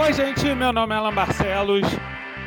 [0.00, 1.82] Oi, gente, meu nome é Alan Barcelos.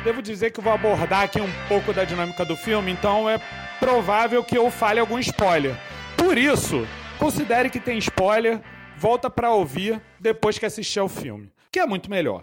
[0.02, 3.38] Devo dizer que vou abordar aqui um pouco da dinâmica do filme, então é
[3.78, 5.76] provável que eu fale algum spoiler.
[6.16, 6.86] Por isso,
[7.18, 8.58] considere que tem spoiler,
[8.96, 12.42] volta para ouvir depois que assistir ao filme, que é muito melhor.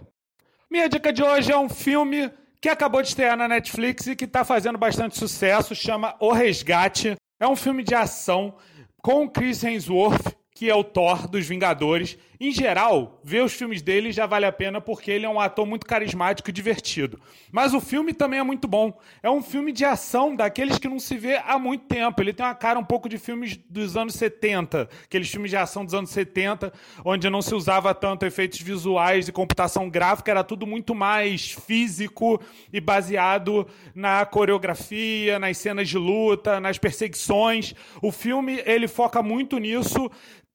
[0.70, 2.32] Minha dica de hoje é um filme
[2.62, 7.16] que acabou de estrear na Netflix e que está fazendo bastante sucesso, chama O Resgate.
[7.40, 8.58] É um filme de ação
[9.02, 12.18] com Chris Hemsworth que é o Thor dos Vingadores.
[12.42, 15.66] Em geral, ver os filmes dele já vale a pena porque ele é um ator
[15.66, 17.20] muito carismático e divertido.
[17.52, 18.98] Mas o filme também é muito bom.
[19.22, 22.22] É um filme de ação daqueles que não se vê há muito tempo.
[22.22, 25.84] Ele tem uma cara um pouco de filmes dos anos 70, aqueles filmes de ação
[25.84, 26.72] dos anos 70,
[27.04, 32.42] onde não se usava tanto efeitos visuais e computação gráfica, era tudo muito mais físico
[32.72, 37.76] e baseado na coreografia, nas cenas de luta, nas perseguições.
[38.02, 40.10] O filme ele foca muito nisso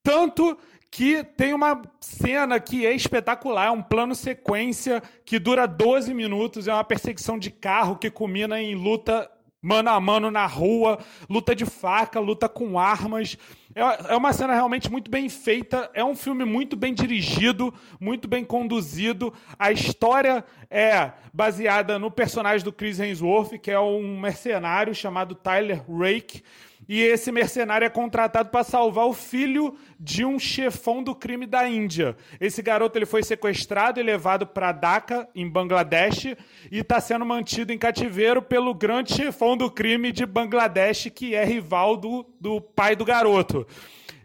[0.05, 0.59] tanto
[0.95, 6.69] que tem uma cena que é espetacular, é um plano sequência que dura 12 minutos,
[6.69, 9.29] é uma perseguição de carro que culmina em luta
[9.61, 13.37] mano a mano na rua, luta de faca, luta com armas.
[13.75, 18.29] É, é uma cena realmente muito bem feita, é um filme muito bem dirigido, muito
[18.29, 19.35] bem conduzido.
[19.59, 25.83] A história é baseada no personagem do Chris Hemsworth, que é um mercenário chamado Tyler
[25.91, 26.43] Rake
[26.89, 31.67] e esse mercenário é contratado para salvar o filho de um chefão do crime da
[31.69, 32.17] Índia.
[32.39, 36.37] Esse garoto ele foi sequestrado e levado para Dhaka, em Bangladesh,
[36.71, 41.45] e está sendo mantido em cativeiro pelo grande chefão do crime de Bangladesh, que é
[41.45, 43.64] rival do, do pai do garoto.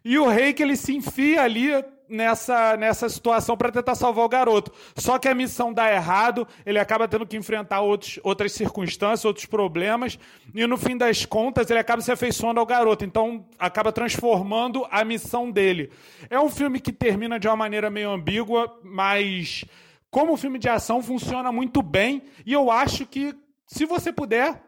[0.04, 1.72] E o rei que ele se enfia ali
[2.10, 4.72] nessa, nessa situação para tentar salvar o garoto.
[4.96, 9.46] Só que a missão dá errado, ele acaba tendo que enfrentar outros, outras circunstâncias, outros
[9.46, 10.18] problemas,
[10.54, 13.06] e no fim das contas ele acaba se afeiçoando ao garoto.
[13.06, 15.92] Então acaba transformando a missão dele.
[16.30, 19.64] É um filme que termina de uma maneira meio ambígua, mas
[20.10, 23.36] como filme de ação funciona muito bem, e eu acho que
[23.68, 24.60] se você puder,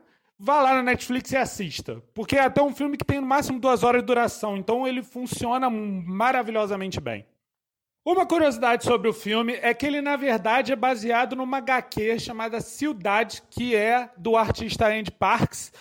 [0.44, 2.02] vá lá na Netflix e assista.
[2.16, 5.03] Porque é até um filme que tem no máximo duas horas de duração, então ele
[5.03, 7.25] funciona maravilhosamente bem.
[8.03, 12.59] Uma curiosidade sobre o filme é que ele, na verdade, é baseado numa HQ chamada
[12.59, 15.72] Cidade, que é do artista Andy Parks,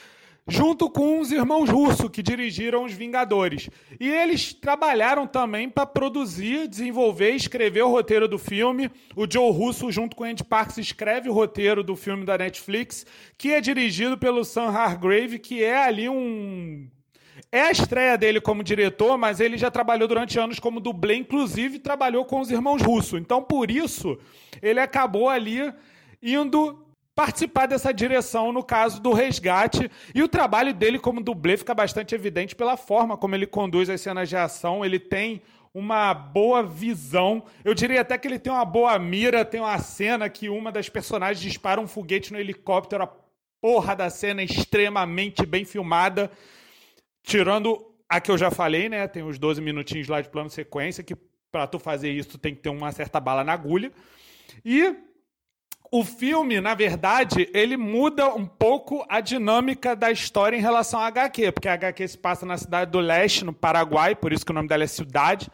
[0.48, 3.68] junto com os irmãos Russo, que dirigiram Os Vingadores.
[3.98, 8.90] E eles trabalharam também para produzir, desenvolver escrever o roteiro do filme.
[9.14, 13.06] O Joe Russo, junto com Andy Parks, escreve o roteiro do filme da Netflix,
[13.38, 16.88] que é dirigido pelo Sam Hargrave, que é ali um
[17.52, 21.80] é a estreia dele como diretor, mas ele já trabalhou durante anos como dublê, inclusive
[21.80, 23.16] trabalhou com os irmãos Russo.
[23.16, 24.18] Então, por isso,
[24.62, 25.72] ele acabou ali
[26.22, 26.78] indo
[27.20, 29.90] participar dessa direção no caso do resgate.
[30.14, 34.00] E o trabalho dele como dublê fica bastante evidente pela forma como ele conduz as
[34.00, 34.82] cenas de ação.
[34.82, 35.42] Ele tem
[35.74, 37.44] uma boa visão.
[37.62, 39.44] Eu diria até que ele tem uma boa mira.
[39.44, 43.02] Tem uma cena que uma das personagens dispara um foguete no helicóptero.
[43.02, 43.12] A
[43.60, 46.30] porra da cena é extremamente bem filmada.
[47.22, 49.06] Tirando a que eu já falei, né?
[49.06, 51.14] Tem os 12 minutinhos lá de plano sequência, que
[51.52, 53.92] para tu fazer isso tu tem que ter uma certa bala na agulha.
[54.64, 55.09] E
[55.92, 61.06] o filme, na verdade, ele muda um pouco a dinâmica da história em relação à
[61.06, 64.52] HQ, porque a HQ se passa na cidade do leste, no Paraguai, por isso que
[64.52, 65.50] o nome dela é Cidade.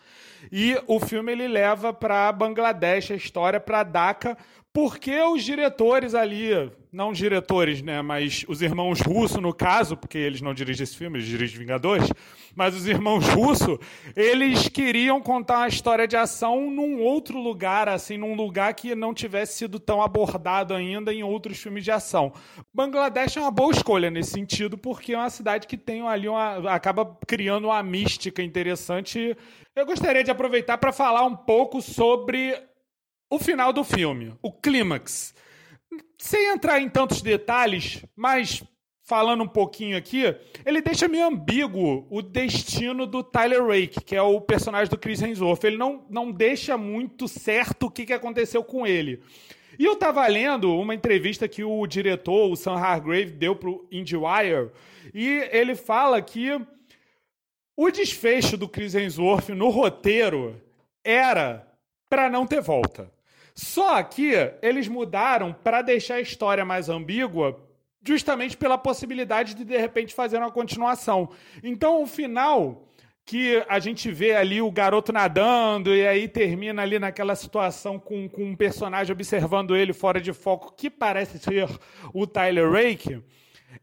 [0.52, 4.36] E o filme ele leva para Bangladesh a história para Dhaka,
[4.76, 6.50] porque os diretores ali,
[6.92, 11.16] não diretores, né, mas os irmãos Russo, no caso, porque eles não dirigem esse filme,
[11.16, 12.12] eles dirigem Vingadores,
[12.54, 13.81] mas os irmãos Russo,
[14.15, 19.15] eles queriam contar uma história de ação num outro lugar, assim, num lugar que não
[19.15, 22.31] tivesse sido tão abordado ainda em outros filmes de ação.
[22.75, 26.70] Bangladesh é uma boa escolha nesse sentido, porque é uma cidade que tem ali uma,
[26.70, 29.34] acaba criando uma mística interessante.
[29.75, 32.54] Eu gostaria de aproveitar para falar um pouco sobre
[33.31, 35.34] o final do filme, o clímax.
[36.19, 38.62] Sem entrar em tantos detalhes, mas
[39.06, 44.22] falando um pouquinho aqui, ele deixa meio ambíguo o destino do Tyler Rake, que é
[44.22, 45.65] o personagem do Chris Hemsworth.
[45.65, 49.22] Ele não, não deixa muito certo o que, que aconteceu com ele.
[49.78, 53.86] E eu estava lendo uma entrevista que o diretor, o Sam Hargrave, deu para o
[53.92, 54.71] IndieWire,
[55.15, 56.59] e ele fala que
[57.77, 60.60] o desfecho do Chris Hemsworth no roteiro
[61.04, 61.71] era
[62.09, 63.12] para não ter volta.
[63.56, 67.58] Só que eles mudaram para deixar a história mais ambígua,
[68.06, 71.30] justamente pela possibilidade de de repente fazer uma continuação.
[71.62, 72.86] Então, o final
[73.24, 78.28] que a gente vê ali o garoto nadando e aí termina ali naquela situação com,
[78.28, 81.66] com um personagem observando ele fora de foco que parece ser
[82.14, 83.20] o Tyler Rake,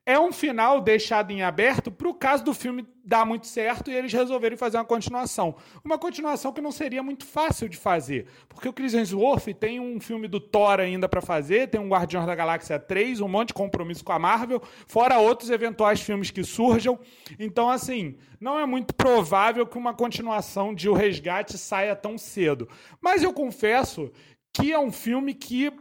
[0.06, 3.94] é um final deixado em aberto para o caso do filme dar muito certo e
[3.94, 5.56] eles resolverem fazer uma continuação.
[5.84, 10.00] Uma continuação que não seria muito fácil de fazer, porque o Chris Hemsworth tem um
[10.00, 13.54] filme do Thor ainda para fazer, tem um Guardiões da Galáxia 3, um monte de
[13.56, 16.98] compromisso com a Marvel, fora outros eventuais filmes que surjam.
[17.38, 22.70] Então, assim, não é muito provável que uma continuação de O Resgate saia tão cedo.
[23.02, 24.12] Mas eu confesso
[24.54, 25.72] que é um filme que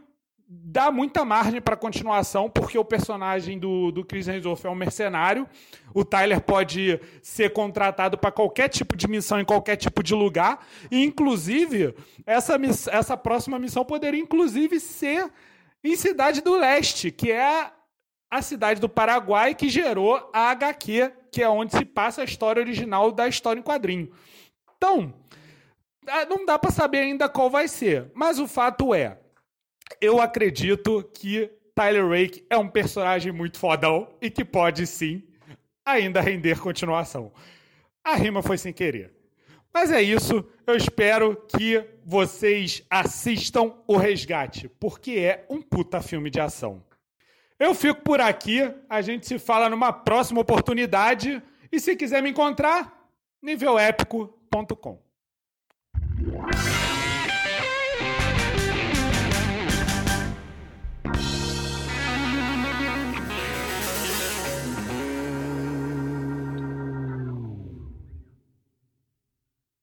[0.47, 5.47] dá muita margem para continuação, porque o personagem do, do Chris Hemsworth é um mercenário.
[5.93, 10.65] O Tyler pode ser contratado para qualquer tipo de missão em qualquer tipo de lugar.
[10.91, 11.95] E, inclusive,
[12.25, 12.59] essa,
[12.91, 15.31] essa próxima missão poderia, inclusive, ser
[15.83, 17.71] em Cidade do Leste, que é
[18.29, 22.61] a cidade do Paraguai que gerou a HQ, que é onde se passa a história
[22.61, 24.11] original da história em quadrinho.
[24.75, 25.13] Então,
[26.07, 29.19] ah, não dá para saber ainda qual vai ser, mas o fato é,
[30.01, 35.23] eu acredito que Tyler Rake é um personagem muito fodão e que pode sim
[35.85, 37.31] ainda render continuação.
[38.03, 39.13] A rima foi sem querer.
[39.73, 40.45] Mas é isso.
[40.67, 46.83] Eu espero que vocês assistam O Resgate, porque é um puta filme de ação.
[47.59, 48.59] Eu fico por aqui.
[48.89, 51.41] A gente se fala numa próxima oportunidade.
[51.71, 53.09] E se quiser me encontrar,
[53.41, 55.01] nivelépico.com.